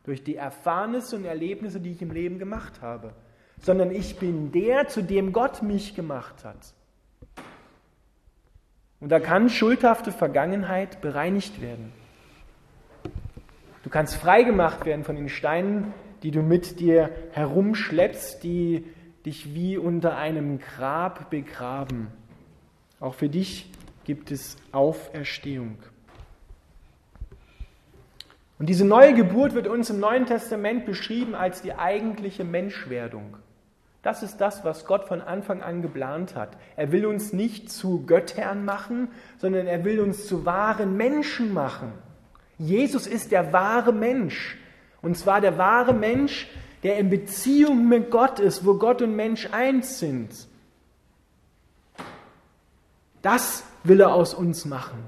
durch 0.04 0.24
die 0.24 0.36
Erfahrnisse 0.36 1.16
und 1.16 1.26
Erlebnisse, 1.26 1.80
die 1.80 1.92
ich 1.92 2.02
im 2.02 2.12
Leben 2.12 2.38
gemacht 2.38 2.82
habe, 2.82 3.14
sondern 3.62 3.92
ich 3.92 4.18
bin 4.18 4.52
der, 4.52 4.88
zu 4.88 5.02
dem 5.02 5.34
Gott 5.34 5.62
mich 5.62 5.96
gemacht 5.96 6.44
hat. 6.44 6.74
Und 9.00 9.10
da 9.10 9.20
kann 9.20 9.50
schuldhafte 9.50 10.12
Vergangenheit 10.12 11.02
bereinigt 11.02 11.62
werden. 11.62 11.92
Du 13.84 13.90
kannst 13.90 14.16
freigemacht 14.16 14.86
werden 14.86 15.04
von 15.04 15.16
den 15.16 15.30
Steinen, 15.30 15.94
die 16.24 16.32
du 16.32 16.42
mit 16.42 16.80
dir 16.80 17.10
herumschleppst, 17.32 18.44
die 18.44 18.86
dich 19.26 19.54
wie 19.54 19.78
unter 19.78 20.18
einem 20.18 20.60
Grab 20.60 21.30
begraben. 21.30 22.08
Auch 23.00 23.14
für 23.14 23.30
dich 23.30 23.72
gibt 24.04 24.32
es 24.32 24.58
Auferstehung. 24.72 25.78
Und 28.60 28.68
diese 28.68 28.86
neue 28.86 29.14
Geburt 29.14 29.54
wird 29.54 29.68
uns 29.68 29.90
im 29.90 30.00
Neuen 30.00 30.26
Testament 30.26 30.86
beschrieben 30.86 31.36
als 31.36 31.62
die 31.62 31.74
eigentliche 31.74 32.44
Menschwerdung. 32.44 33.38
Das 34.08 34.24
ist 34.24 34.38
das, 34.38 34.64
was 34.64 34.86
Gott 34.86 35.04
von 35.04 35.20
Anfang 35.20 35.62
an 35.62 35.82
geplant 35.82 36.34
hat. 36.34 36.52
Er 36.78 36.94
will 36.94 37.06
uns 37.06 37.34
nicht 37.34 37.70
zu 37.70 38.06
Göttern 38.06 38.64
machen, 38.64 39.10
sondern 39.38 39.68
er 39.68 39.84
will 39.84 40.00
uns 40.00 40.28
zu 40.28 40.46
wahren 40.46 40.96
Menschen 40.96 41.54
machen. 41.54 41.92
Jesus 42.58 43.06
ist 43.06 43.34
der 43.34 43.52
wahre 43.52 43.92
Mensch. 43.92 44.58
Und 45.02 45.18
zwar 45.18 45.42
der 45.42 45.58
wahre 45.58 45.94
Mensch, 45.94 46.48
der 46.84 47.00
in 47.00 47.10
Beziehung 47.10 47.90
mit 47.90 48.10
Gott 48.10 48.40
ist, 48.40 48.66
wo 48.66 48.76
Gott 48.76 49.02
und 49.02 49.14
Mensch 49.14 49.50
eins 49.52 50.00
sind. 50.00 50.32
Das 53.22 53.66
will 53.84 54.00
er 54.00 54.14
aus 54.14 54.34
uns 54.34 54.64
machen. 54.64 55.04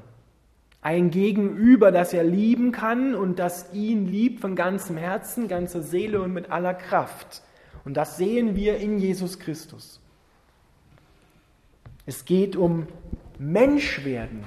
Ein 0.81 1.09
Gegenüber, 1.09 1.93
das 1.93 2.11
er 2.11 2.25
lieben 2.25 2.73
kann 2.73 3.15
und 3.15 3.39
das 3.39 3.73
ihn 3.73 4.07
liebt 4.07 4.41
von 4.41 4.57
ganzem 4.57 4.97
Herzen, 4.97 5.47
ganzer 5.47 5.83
Seele 5.83 6.21
und 6.21 6.33
mit 6.33 6.51
aller 6.51 6.73
Kraft. 6.73 7.43
Und 7.89 7.95
das 7.95 8.17
sehen 8.17 8.55
wir 8.55 8.77
in 8.77 8.99
Jesus 8.99 9.39
Christus. 9.39 9.99
Es 12.05 12.23
geht 12.23 12.55
um 12.55 12.85
Menschwerden. 13.39 14.45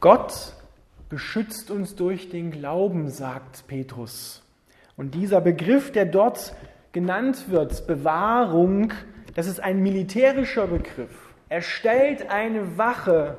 Gott 0.00 0.54
beschützt 1.10 1.70
uns 1.70 1.96
durch 1.96 2.30
den 2.30 2.50
Glauben, 2.50 3.10
sagt 3.10 3.66
Petrus. 3.66 4.42
Und 4.96 5.14
dieser 5.14 5.42
Begriff, 5.42 5.92
der 5.92 6.06
dort 6.06 6.54
genannt 6.92 7.50
wird, 7.50 7.86
Bewahrung, 7.86 8.94
das 9.34 9.48
ist 9.48 9.60
ein 9.60 9.82
militärischer 9.82 10.66
Begriff. 10.66 11.29
Er 11.50 11.62
stellt 11.62 12.30
eine 12.30 12.78
Wache, 12.78 13.36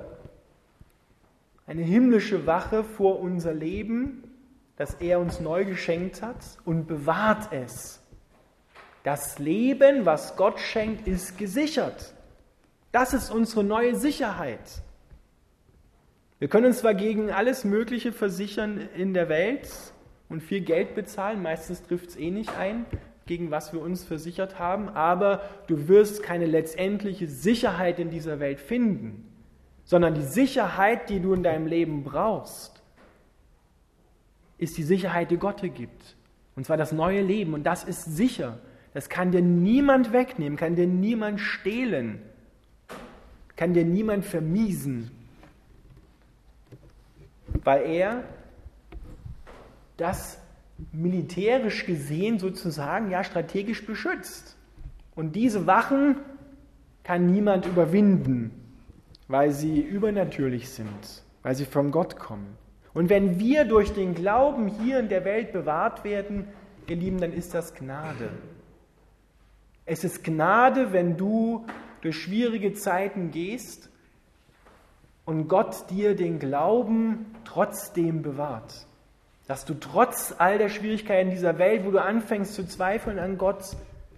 eine 1.65 1.81
himmlische 1.81 2.45
Wache 2.45 2.83
vor 2.83 3.21
unser 3.21 3.53
Leben, 3.53 4.23
das 4.75 4.95
er 4.95 5.21
uns 5.21 5.39
neu 5.39 5.63
geschenkt 5.63 6.21
hat, 6.21 6.35
und 6.65 6.87
bewahrt 6.87 7.53
es. 7.53 8.03
Das 9.03 9.39
Leben, 9.39 10.05
was 10.05 10.35
Gott 10.35 10.59
schenkt, 10.59 11.07
ist 11.07 11.37
gesichert. 11.37 12.13
Das 12.91 13.13
ist 13.13 13.31
unsere 13.31 13.63
neue 13.63 13.95
Sicherheit. 13.95 14.83
Wir 16.37 16.49
können 16.49 16.65
uns 16.65 16.79
zwar 16.79 16.95
gegen 16.95 17.31
alles 17.31 17.63
Mögliche 17.63 18.11
versichern 18.11 18.89
in 18.93 19.13
der 19.13 19.29
Welt 19.29 19.69
und 20.27 20.41
viel 20.43 20.61
Geld 20.61 20.95
bezahlen, 20.95 21.41
meistens 21.41 21.81
trifft 21.81 22.09
es 22.09 22.17
eh 22.17 22.29
nicht 22.29 22.53
ein, 22.57 22.85
gegen 23.25 23.51
was 23.51 23.73
wir 23.73 23.81
uns 23.81 24.03
versichert 24.03 24.59
haben, 24.59 24.89
aber 24.89 25.41
du 25.67 25.87
wirst 25.87 26.23
keine 26.23 26.45
letztendliche 26.45 27.27
Sicherheit 27.27 27.99
in 27.99 28.09
dieser 28.09 28.39
Welt 28.39 28.59
finden, 28.59 29.27
sondern 29.83 30.13
die 30.15 30.23
Sicherheit, 30.23 31.09
die 31.09 31.19
du 31.19 31.33
in 31.33 31.43
deinem 31.43 31.67
Leben 31.67 32.03
brauchst, 32.03 32.81
ist 34.57 34.77
die 34.77 34.83
Sicherheit, 34.83 35.31
die 35.31 35.37
Gott 35.37 35.61
dir 35.61 35.69
gibt. 35.69 36.15
Und 36.55 36.65
zwar 36.65 36.77
das 36.77 36.91
neue 36.91 37.21
Leben. 37.21 37.53
Und 37.53 37.63
das 37.63 37.83
ist 37.83 38.03
sicher. 38.03 38.59
Das 38.93 39.09
kann 39.09 39.31
dir 39.31 39.41
niemand 39.41 40.11
wegnehmen, 40.11 40.57
kann 40.57 40.75
dir 40.75 40.87
niemand 40.87 41.39
stehlen, 41.39 42.21
kann 43.55 43.73
dir 43.73 43.85
niemand 43.85 44.25
vermiesen, 44.25 45.11
weil 47.63 47.89
er 47.89 48.23
das 49.95 50.40
militärisch 50.91 51.85
gesehen 51.85 52.39
sozusagen 52.39 53.11
ja 53.11 53.23
strategisch 53.23 53.85
beschützt. 53.85 54.57
Und 55.15 55.35
diese 55.35 55.67
Wachen 55.67 56.17
kann 57.03 57.25
niemand 57.25 57.65
überwinden, 57.65 58.51
weil 59.27 59.51
sie 59.51 59.81
übernatürlich 59.81 60.69
sind, 60.69 61.23
weil 61.43 61.55
sie 61.55 61.65
von 61.65 61.91
Gott 61.91 62.17
kommen. 62.17 62.57
Und 62.93 63.09
wenn 63.09 63.39
wir 63.39 63.65
durch 63.65 63.93
den 63.93 64.15
Glauben 64.15 64.67
hier 64.67 64.99
in 64.99 65.09
der 65.09 65.23
Welt 65.25 65.53
bewahrt 65.53 66.03
werden, 66.03 66.47
ihr 66.87 66.95
Lieben, 66.95 67.19
dann 67.19 67.33
ist 67.33 67.53
das 67.53 67.73
Gnade. 67.73 68.29
Es 69.85 70.03
ist 70.03 70.23
Gnade, 70.23 70.93
wenn 70.93 71.17
du 71.17 71.65
durch 72.01 72.17
schwierige 72.17 72.73
Zeiten 72.73 73.31
gehst 73.31 73.89
und 75.25 75.47
Gott 75.47 75.89
dir 75.89 76.15
den 76.15 76.39
Glauben 76.39 77.25
trotzdem 77.45 78.21
bewahrt. 78.21 78.87
Dass 79.51 79.65
du 79.65 79.73
trotz 79.73 80.33
all 80.37 80.59
der 80.59 80.69
Schwierigkeiten 80.69 81.29
dieser 81.29 81.57
Welt, 81.57 81.83
wo 81.83 81.91
du 81.91 82.01
anfängst 82.01 82.53
zu 82.53 82.65
zweifeln 82.65 83.19
an 83.19 83.37
Gott, 83.37 83.75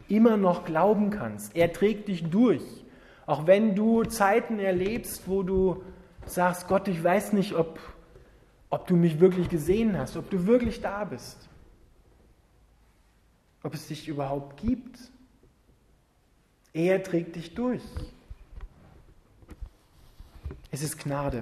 immer 0.08 0.38
noch 0.38 0.64
glauben 0.64 1.10
kannst. 1.10 1.56
Er 1.56 1.74
trägt 1.74 2.08
dich 2.08 2.30
durch. 2.30 2.62
Auch 3.26 3.48
wenn 3.48 3.74
du 3.74 4.04
Zeiten 4.04 4.60
erlebst, 4.60 5.24
wo 5.26 5.42
du 5.42 5.84
sagst, 6.28 6.68
Gott, 6.68 6.88
ich 6.88 7.04
weiß 7.04 7.34
nicht, 7.34 7.56
ob, 7.56 7.80
ob 8.70 8.86
du 8.86 8.96
mich 8.96 9.20
wirklich 9.20 9.50
gesehen 9.50 9.98
hast, 9.98 10.18
ob 10.18 10.30
du 10.30 10.46
wirklich 10.46 10.82
da 10.82 11.04
bist, 11.04 11.50
ob 13.64 13.74
es 13.74 13.88
dich 13.88 14.08
überhaupt 14.08 14.58
gibt. 14.58 15.00
Er 16.74 17.02
trägt 17.02 17.38
dich 17.38 17.56
durch. 17.56 17.82
Es 20.70 20.84
ist 20.84 21.00
Gnade. 21.00 21.42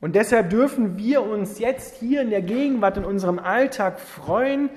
Und 0.00 0.14
deshalb 0.14 0.50
dürfen 0.50 0.96
wir 0.96 1.22
uns 1.22 1.58
jetzt 1.58 1.96
hier 1.96 2.22
in 2.22 2.30
der 2.30 2.42
Gegenwart, 2.42 2.96
in 2.96 3.04
unserem 3.04 3.38
Alltag 3.38 4.00
freuen, 4.00 4.70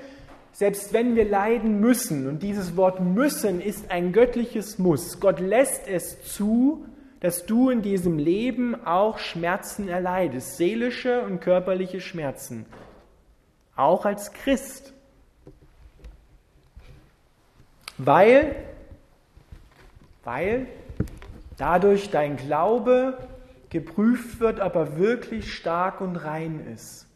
selbst 0.52 0.94
wenn 0.94 1.16
wir 1.16 1.26
leiden 1.26 1.80
müssen. 1.80 2.28
Und 2.28 2.44
dieses 2.44 2.76
Wort 2.76 3.00
müssen 3.00 3.62
ist 3.62 3.90
ein 3.90 4.12
göttliches 4.12 4.80
Muss. 4.80 5.20
Gott 5.20 5.40
lässt 5.40 5.88
es 5.88 6.22
zu, 6.24 6.86
dass 7.22 7.46
du 7.46 7.70
in 7.70 7.82
diesem 7.82 8.20
Leben 8.20 8.86
auch 8.86 9.18
Schmerzen 9.18 9.88
erleidest, 9.88 10.58
seelische 10.58 11.22
und 11.22 11.40
körperliche 11.40 12.02
Schmerzen, 12.02 12.66
auch 13.78 14.06
als 14.06 14.34
Christ. 14.34 14.94
Weil, 17.98 18.56
weil 20.26 20.68
dadurch 21.58 22.10
dein 22.10 22.36
Glaube 22.36 23.18
geprüft 23.74 24.40
wird, 24.40 24.62
ob 24.62 24.76
er 24.76 24.98
wirklich 24.98 25.54
stark 25.54 26.00
und 26.00 26.16
rein 26.16 26.66
ist. 26.74 27.08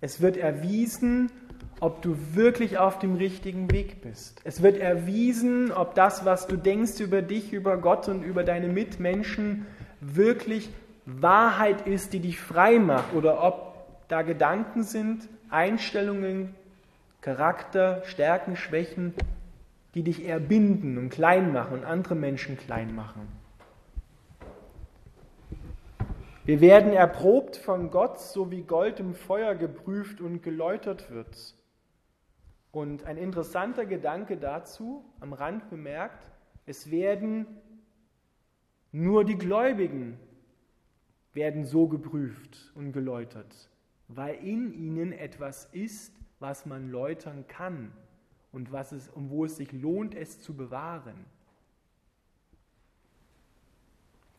Es 0.00 0.20
wird 0.20 0.36
erwiesen, 0.36 1.32
ob 1.80 2.02
du 2.02 2.16
wirklich 2.34 2.78
auf 2.78 2.98
dem 3.00 3.16
richtigen 3.16 3.70
Weg 3.72 4.02
bist. 4.02 4.40
Es 4.44 4.62
wird 4.62 4.78
erwiesen, 4.78 5.72
ob 5.72 5.96
das, 5.96 6.24
was 6.24 6.46
du 6.46 6.56
denkst 6.56 7.00
über 7.00 7.22
dich, 7.22 7.52
über 7.52 7.78
Gott 7.78 8.06
und 8.08 8.22
über 8.22 8.44
deine 8.44 8.68
Mitmenschen, 8.68 9.66
wirklich 10.00 10.70
Wahrheit 11.06 11.86
ist, 11.86 12.12
die 12.12 12.20
dich 12.20 12.38
frei 12.38 12.78
macht 12.78 13.14
oder 13.14 13.42
ob 13.42 14.08
da 14.08 14.22
Gedanken 14.22 14.84
sind, 14.84 15.28
Einstellungen, 15.50 16.54
Charakter, 17.22 18.02
Stärken, 18.04 18.56
Schwächen, 18.56 19.14
die 19.94 20.02
dich 20.02 20.24
eher 20.24 20.38
binden 20.38 20.98
und 20.98 21.10
klein 21.10 21.52
machen 21.52 21.78
und 21.78 21.84
andere 21.84 22.14
Menschen 22.14 22.56
klein 22.58 22.94
machen. 22.94 23.41
Wir 26.44 26.60
werden 26.60 26.92
erprobt 26.92 27.56
von 27.56 27.92
Gott, 27.92 28.18
so 28.18 28.50
wie 28.50 28.62
Gold 28.62 28.98
im 28.98 29.14
Feuer 29.14 29.54
geprüft 29.54 30.20
und 30.20 30.42
geläutert 30.42 31.08
wird. 31.12 31.54
Und 32.72 33.04
ein 33.04 33.16
interessanter 33.16 33.86
Gedanke 33.86 34.36
dazu, 34.36 35.04
am 35.20 35.34
Rand 35.34 35.70
bemerkt, 35.70 36.26
es 36.66 36.90
werden 36.90 37.46
nur 38.90 39.24
die 39.24 39.38
Gläubigen 39.38 40.18
werden 41.32 41.64
so 41.64 41.86
geprüft 41.86 42.72
und 42.74 42.92
geläutert, 42.92 43.70
weil 44.08 44.34
in 44.34 44.74
ihnen 44.74 45.12
etwas 45.12 45.66
ist, 45.66 46.12
was 46.40 46.66
man 46.66 46.90
läutern 46.90 47.46
kann 47.46 47.92
und, 48.50 48.72
was 48.72 48.90
es, 48.90 49.08
und 49.08 49.30
wo 49.30 49.44
es 49.44 49.56
sich 49.56 49.70
lohnt, 49.70 50.16
es 50.16 50.40
zu 50.40 50.56
bewahren. 50.56 51.24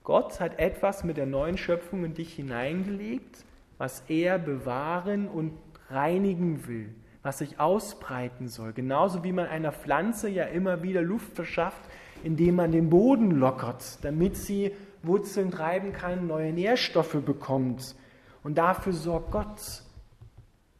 Gott 0.03 0.39
hat 0.41 0.59
etwas 0.59 1.03
mit 1.03 1.17
der 1.17 1.25
neuen 1.25 1.57
Schöpfung 1.57 2.03
in 2.03 2.13
dich 2.13 2.33
hineingelegt, 2.33 3.45
was 3.77 4.03
er 4.09 4.37
bewahren 4.37 5.27
und 5.27 5.53
reinigen 5.89 6.67
will, 6.67 6.93
was 7.21 7.37
sich 7.37 7.59
ausbreiten 7.59 8.49
soll. 8.49 8.73
Genauso 8.73 9.23
wie 9.23 9.31
man 9.31 9.47
einer 9.47 9.71
Pflanze 9.71 10.29
ja 10.29 10.43
immer 10.45 10.83
wieder 10.83 11.01
Luft 11.01 11.35
verschafft, 11.35 11.81
indem 12.23 12.55
man 12.55 12.71
den 12.71 12.89
Boden 12.89 13.31
lockert, 13.31 14.03
damit 14.03 14.35
sie 14.35 14.73
Wurzeln 15.03 15.51
treiben 15.51 15.93
kann, 15.93 16.27
neue 16.27 16.53
Nährstoffe 16.53 17.21
bekommt. 17.25 17.95
Und 18.43 18.57
dafür 18.57 18.93
sorgt 18.93 19.31
Gott. 19.31 19.83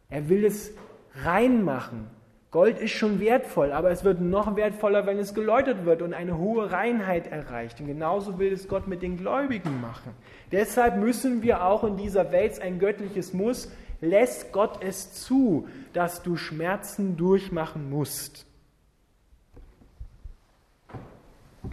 Er 0.09 0.29
will 0.29 0.45
es 0.45 0.73
reinmachen, 1.15 2.07
Gold 2.53 2.77
ist 2.77 2.91
schon 2.91 3.19
wertvoll, 3.19 3.71
aber 3.71 3.89
es 3.89 4.03
wird 4.03 4.21
noch 4.21 4.55
wertvoller, 4.55 5.07
wenn 5.07 5.17
es 5.17 5.33
geläutert 5.33 5.85
wird 5.85 6.03
und 6.03 6.13
eine 6.13 6.37
hohe 6.37 6.71
Reinheit 6.71 7.25
erreicht. 7.25 7.81
Und 7.81 7.87
genauso 7.87 8.37
will 8.37 8.53
es 8.53 8.67
Gott 8.67 8.87
mit 8.87 9.01
den 9.01 9.17
Gläubigen 9.17 9.81
machen. 9.81 10.13
Deshalb 10.51 10.97
müssen 10.97 11.41
wir 11.41 11.65
auch 11.65 11.83
in 11.83 11.97
dieser 11.97 12.31
Welt 12.31 12.61
ein 12.61 12.77
göttliches 12.77 13.33
Muss, 13.33 13.71
lässt 14.01 14.51
Gott 14.51 14.83
es 14.83 15.13
zu, 15.13 15.67
dass 15.93 16.21
du 16.21 16.35
Schmerzen 16.35 17.17
durchmachen 17.17 17.89
musst. 17.89 18.45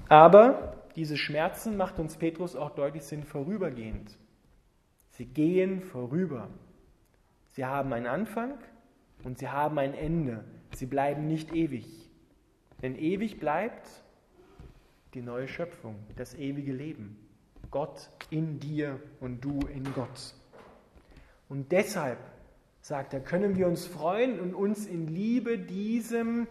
Aber 0.09 0.79
diese 0.97 1.19
Schmerzen, 1.19 1.77
macht 1.77 1.99
uns 1.99 2.17
Petrus 2.17 2.57
auch 2.57 2.71
deutlich, 2.71 3.03
sind 3.03 3.27
vorübergehend. 3.27 4.17
Sie 5.11 5.27
gehen 5.27 5.83
vorüber. 5.83 6.49
Sie 7.49 7.67
haben 7.67 7.93
einen 7.93 8.07
Anfang 8.07 8.55
und 9.25 9.37
sie 9.37 9.51
haben 9.51 9.79
ein 9.79 9.93
Ende. 9.93 10.43
Sie 10.81 10.87
bleiben 10.87 11.29
nicht 11.29 11.53
ewig. 11.53 11.85
Denn 12.81 12.97
ewig 12.97 13.39
bleibt 13.39 13.87
die 15.13 15.21
neue 15.21 15.47
Schöpfung, 15.47 15.95
das 16.17 16.33
ewige 16.33 16.73
Leben. 16.73 17.19
Gott 17.71 18.09
in 18.31 18.61
dir 18.61 18.99
und 19.21 19.45
du 19.45 19.61
in 19.75 19.85
Gott. 19.93 20.35
Und 21.51 21.71
deshalb, 21.71 22.17
sagt 22.81 23.13
er, 23.13 23.21
können 23.21 23.59
wir 23.59 23.67
uns 23.67 23.87
freuen 23.87 24.41
und 24.41 24.55
uns 24.55 24.87
in 24.87 25.07
Liebe 25.07 25.59
diesem 25.59 26.47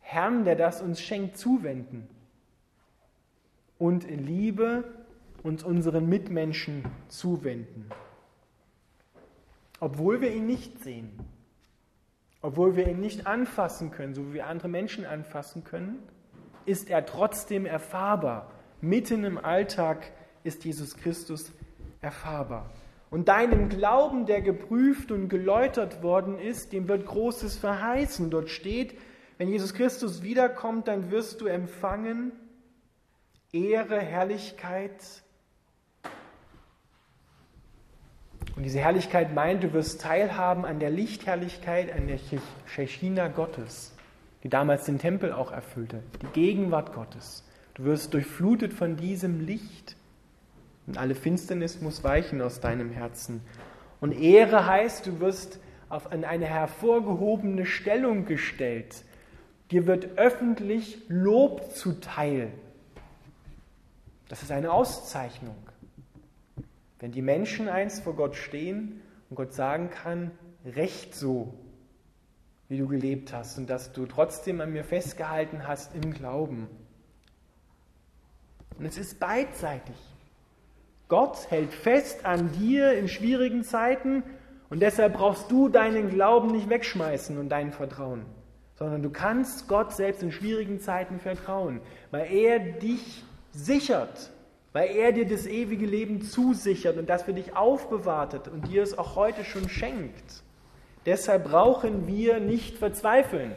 Herrn, 0.00 0.44
der 0.44 0.56
das 0.56 0.82
uns 0.82 1.00
schenkt, 1.00 1.36
zuwenden. 1.36 2.08
Und 3.78 4.02
in 4.02 4.26
Liebe 4.26 4.82
uns 5.44 5.62
unseren 5.62 6.08
Mitmenschen 6.08 6.84
zuwenden. 7.06 7.86
Obwohl 9.78 10.20
wir 10.20 10.34
ihn 10.34 10.46
nicht 10.46 10.82
sehen, 10.82 11.12
obwohl 12.42 12.76
wir 12.76 12.88
ihn 12.88 13.00
nicht 13.00 13.26
anfassen 13.26 13.92
können, 13.92 14.14
so 14.14 14.28
wie 14.28 14.34
wir 14.34 14.46
andere 14.48 14.68
Menschen 14.68 15.06
anfassen 15.06 15.64
können, 15.64 16.02
ist 16.66 16.90
er 16.90 17.06
trotzdem 17.06 17.66
erfahrbar. 17.66 18.50
Mitten 18.80 19.24
im 19.24 19.38
Alltag 19.38 20.12
ist 20.44 20.64
Jesus 20.64 20.96
Christus 20.96 21.52
erfahrbar. 22.00 22.70
Und 23.10 23.28
deinem 23.28 23.68
Glauben, 23.68 24.26
der 24.26 24.40
geprüft 24.40 25.12
und 25.12 25.28
geläutert 25.28 26.02
worden 26.02 26.38
ist, 26.38 26.72
dem 26.72 26.88
wird 26.88 27.06
Großes 27.06 27.58
verheißen. 27.58 28.30
Dort 28.30 28.48
steht, 28.48 28.98
wenn 29.38 29.48
Jesus 29.48 29.74
Christus 29.74 30.22
wiederkommt, 30.22 30.88
dann 30.88 31.10
wirst 31.10 31.40
du 31.40 31.46
empfangen 31.46 32.32
Ehre, 33.52 34.00
Herrlichkeit 34.00 35.22
Und 38.62 38.66
diese 38.66 38.78
Herrlichkeit 38.78 39.34
meint, 39.34 39.64
du 39.64 39.72
wirst 39.72 40.02
teilhaben 40.02 40.64
an 40.64 40.78
der 40.78 40.90
Lichtherrlichkeit, 40.90 41.92
an 41.92 42.06
der 42.06 42.20
Shechina 42.64 43.26
Gottes, 43.26 43.92
die 44.44 44.48
damals 44.48 44.84
den 44.84 45.00
Tempel 45.00 45.32
auch 45.32 45.50
erfüllte, 45.50 46.00
die 46.22 46.28
Gegenwart 46.28 46.94
Gottes. 46.94 47.44
Du 47.74 47.82
wirst 47.82 48.14
durchflutet 48.14 48.72
von 48.72 48.96
diesem 48.96 49.44
Licht 49.44 49.96
Und 50.86 50.96
alle 50.96 51.16
Finsternis 51.16 51.80
muss 51.80 52.04
weichen 52.04 52.40
aus 52.40 52.60
deinem 52.60 52.92
Herzen. 52.92 53.40
Und 54.00 54.12
Ehre 54.12 54.64
heißt, 54.64 55.08
du 55.08 55.18
wirst 55.18 55.58
auf 55.88 56.12
eine 56.12 56.46
hervorgehobene 56.46 57.66
Stellung 57.66 58.26
gestellt. 58.26 59.02
Dir 59.72 59.88
wird 59.88 60.18
öffentlich 60.18 61.02
Lob 61.08 61.72
zuteil. 61.74 62.52
Das 64.28 64.40
ist 64.44 64.52
eine 64.52 64.70
Auszeichnung. 64.70 65.56
Wenn 67.02 67.10
die 67.10 67.20
Menschen 67.20 67.68
einst 67.68 68.04
vor 68.04 68.14
Gott 68.14 68.36
stehen 68.36 69.02
und 69.28 69.34
Gott 69.34 69.52
sagen 69.54 69.90
kann, 69.90 70.30
recht 70.64 71.16
so, 71.16 71.52
wie 72.68 72.78
du 72.78 72.86
gelebt 72.86 73.32
hast 73.32 73.58
und 73.58 73.68
dass 73.68 73.92
du 73.92 74.06
trotzdem 74.06 74.60
an 74.60 74.72
mir 74.72 74.84
festgehalten 74.84 75.66
hast 75.66 75.96
im 75.96 76.14
Glauben. 76.14 76.68
Und 78.78 78.86
es 78.86 78.98
ist 78.98 79.18
beidseitig. 79.18 79.96
Gott 81.08 81.50
hält 81.50 81.72
fest 81.72 82.24
an 82.24 82.52
dir 82.52 82.92
in 82.92 83.08
schwierigen 83.08 83.64
Zeiten 83.64 84.22
und 84.70 84.80
deshalb 84.80 85.14
brauchst 85.14 85.50
du 85.50 85.68
deinen 85.68 86.08
Glauben 86.08 86.52
nicht 86.52 86.68
wegschmeißen 86.68 87.36
und 87.36 87.48
dein 87.48 87.72
Vertrauen, 87.72 88.26
sondern 88.76 89.02
du 89.02 89.10
kannst 89.10 89.66
Gott 89.66 89.92
selbst 89.92 90.22
in 90.22 90.30
schwierigen 90.30 90.78
Zeiten 90.78 91.18
vertrauen, 91.18 91.80
weil 92.12 92.32
er 92.32 92.60
dich 92.60 93.24
sichert, 93.50 94.30
weil 94.72 94.90
er 94.90 95.12
dir 95.12 95.26
das 95.26 95.46
ewige 95.46 95.86
Leben 95.86 96.22
zusichert 96.22 96.96
und 96.96 97.08
das 97.08 97.24
für 97.24 97.34
dich 97.34 97.56
aufbewahrtet 97.56 98.48
und 98.48 98.68
dir 98.68 98.82
es 98.82 98.96
auch 98.96 99.16
heute 99.16 99.44
schon 99.44 99.68
schenkt. 99.68 100.42
Deshalb 101.04 101.44
brauchen 101.44 102.06
wir 102.06 102.40
nicht 102.40 102.78
verzweifeln. 102.78 103.52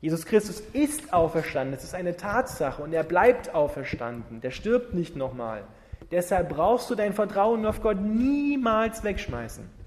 Jesus 0.00 0.24
Christus 0.24 0.60
ist 0.72 1.12
auferstanden, 1.12 1.74
das 1.74 1.84
ist 1.84 1.94
eine 1.94 2.16
Tatsache 2.16 2.82
und 2.82 2.92
er 2.92 3.04
bleibt 3.04 3.54
auferstanden, 3.54 4.40
der 4.40 4.50
stirbt 4.50 4.94
nicht 4.94 5.14
nochmal. 5.14 5.64
Deshalb 6.10 6.48
brauchst 6.48 6.90
du 6.90 6.94
dein 6.94 7.12
Vertrauen 7.12 7.66
auf 7.66 7.82
Gott 7.82 8.00
niemals 8.00 9.04
wegschmeißen. 9.04 9.79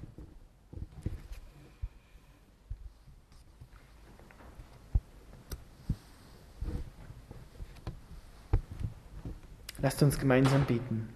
Lasst 9.84 10.02
uns 10.02 10.18
gemeinsam 10.18 10.64
beten. 10.64 11.10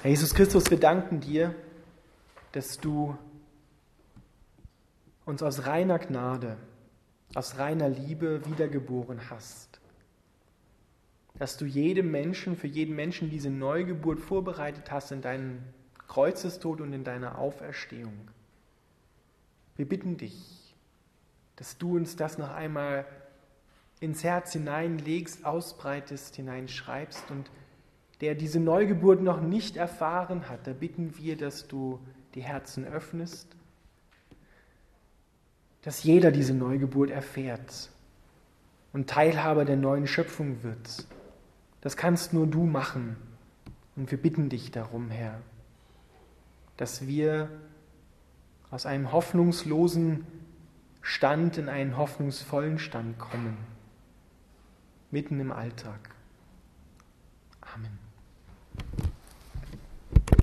Herr 0.00 0.10
Jesus 0.10 0.32
Christus, 0.32 0.70
wir 0.70 0.78
danken 0.78 1.18
dir, 1.18 1.56
dass 2.52 2.78
du 2.78 3.18
uns 5.24 5.42
aus 5.42 5.66
reiner 5.66 5.98
Gnade, 5.98 6.56
aus 7.34 7.58
reiner 7.58 7.88
Liebe 7.88 8.46
wiedergeboren 8.46 9.28
hast. 9.28 9.80
Dass 11.40 11.56
du 11.56 11.64
jedem 11.64 12.12
Menschen, 12.12 12.56
für 12.56 12.68
jeden 12.68 12.94
Menschen 12.94 13.28
diese 13.28 13.50
Neugeburt 13.50 14.20
vorbereitet 14.20 14.92
hast 14.92 15.10
in 15.10 15.20
deinen 15.20 15.64
Kreuzestod 16.06 16.80
und 16.80 16.92
in 16.92 17.02
deiner 17.02 17.38
Auferstehung. 17.38 18.28
Wir 19.74 19.88
bitten 19.88 20.16
dich, 20.16 20.76
dass 21.56 21.76
du 21.76 21.96
uns 21.96 22.14
das 22.14 22.38
noch 22.38 22.52
einmal 22.52 23.04
ins 24.02 24.24
Herz 24.24 24.52
hineinlegst, 24.52 25.44
ausbreitest, 25.44 26.34
hineinschreibst 26.34 27.30
und 27.30 27.50
der 28.20 28.34
diese 28.34 28.58
Neugeburt 28.58 29.22
noch 29.22 29.40
nicht 29.40 29.76
erfahren 29.76 30.48
hat, 30.48 30.66
da 30.66 30.72
bitten 30.72 31.16
wir, 31.18 31.36
dass 31.36 31.68
du 31.68 32.00
die 32.34 32.42
Herzen 32.42 32.84
öffnest, 32.84 33.48
dass 35.82 36.02
jeder 36.02 36.32
diese 36.32 36.54
Neugeburt 36.54 37.10
erfährt 37.10 37.90
und 38.92 39.08
Teilhaber 39.08 39.64
der 39.64 39.76
neuen 39.76 40.06
Schöpfung 40.06 40.62
wird. 40.62 41.06
Das 41.80 41.96
kannst 41.96 42.32
nur 42.32 42.46
du 42.46 42.64
machen. 42.64 43.16
Und 43.94 44.10
wir 44.10 44.18
bitten 44.18 44.48
dich 44.48 44.70
darum, 44.70 45.10
Herr, 45.10 45.40
dass 46.76 47.06
wir 47.06 47.50
aus 48.70 48.86
einem 48.86 49.12
hoffnungslosen 49.12 50.26
Stand 51.02 51.58
in 51.58 51.68
einen 51.68 51.96
hoffnungsvollen 51.96 52.78
Stand 52.78 53.18
kommen, 53.18 53.56
mitten 55.12 55.38
im 55.38 55.52
Alltag. 55.52 56.14
Amen. 57.60 58.01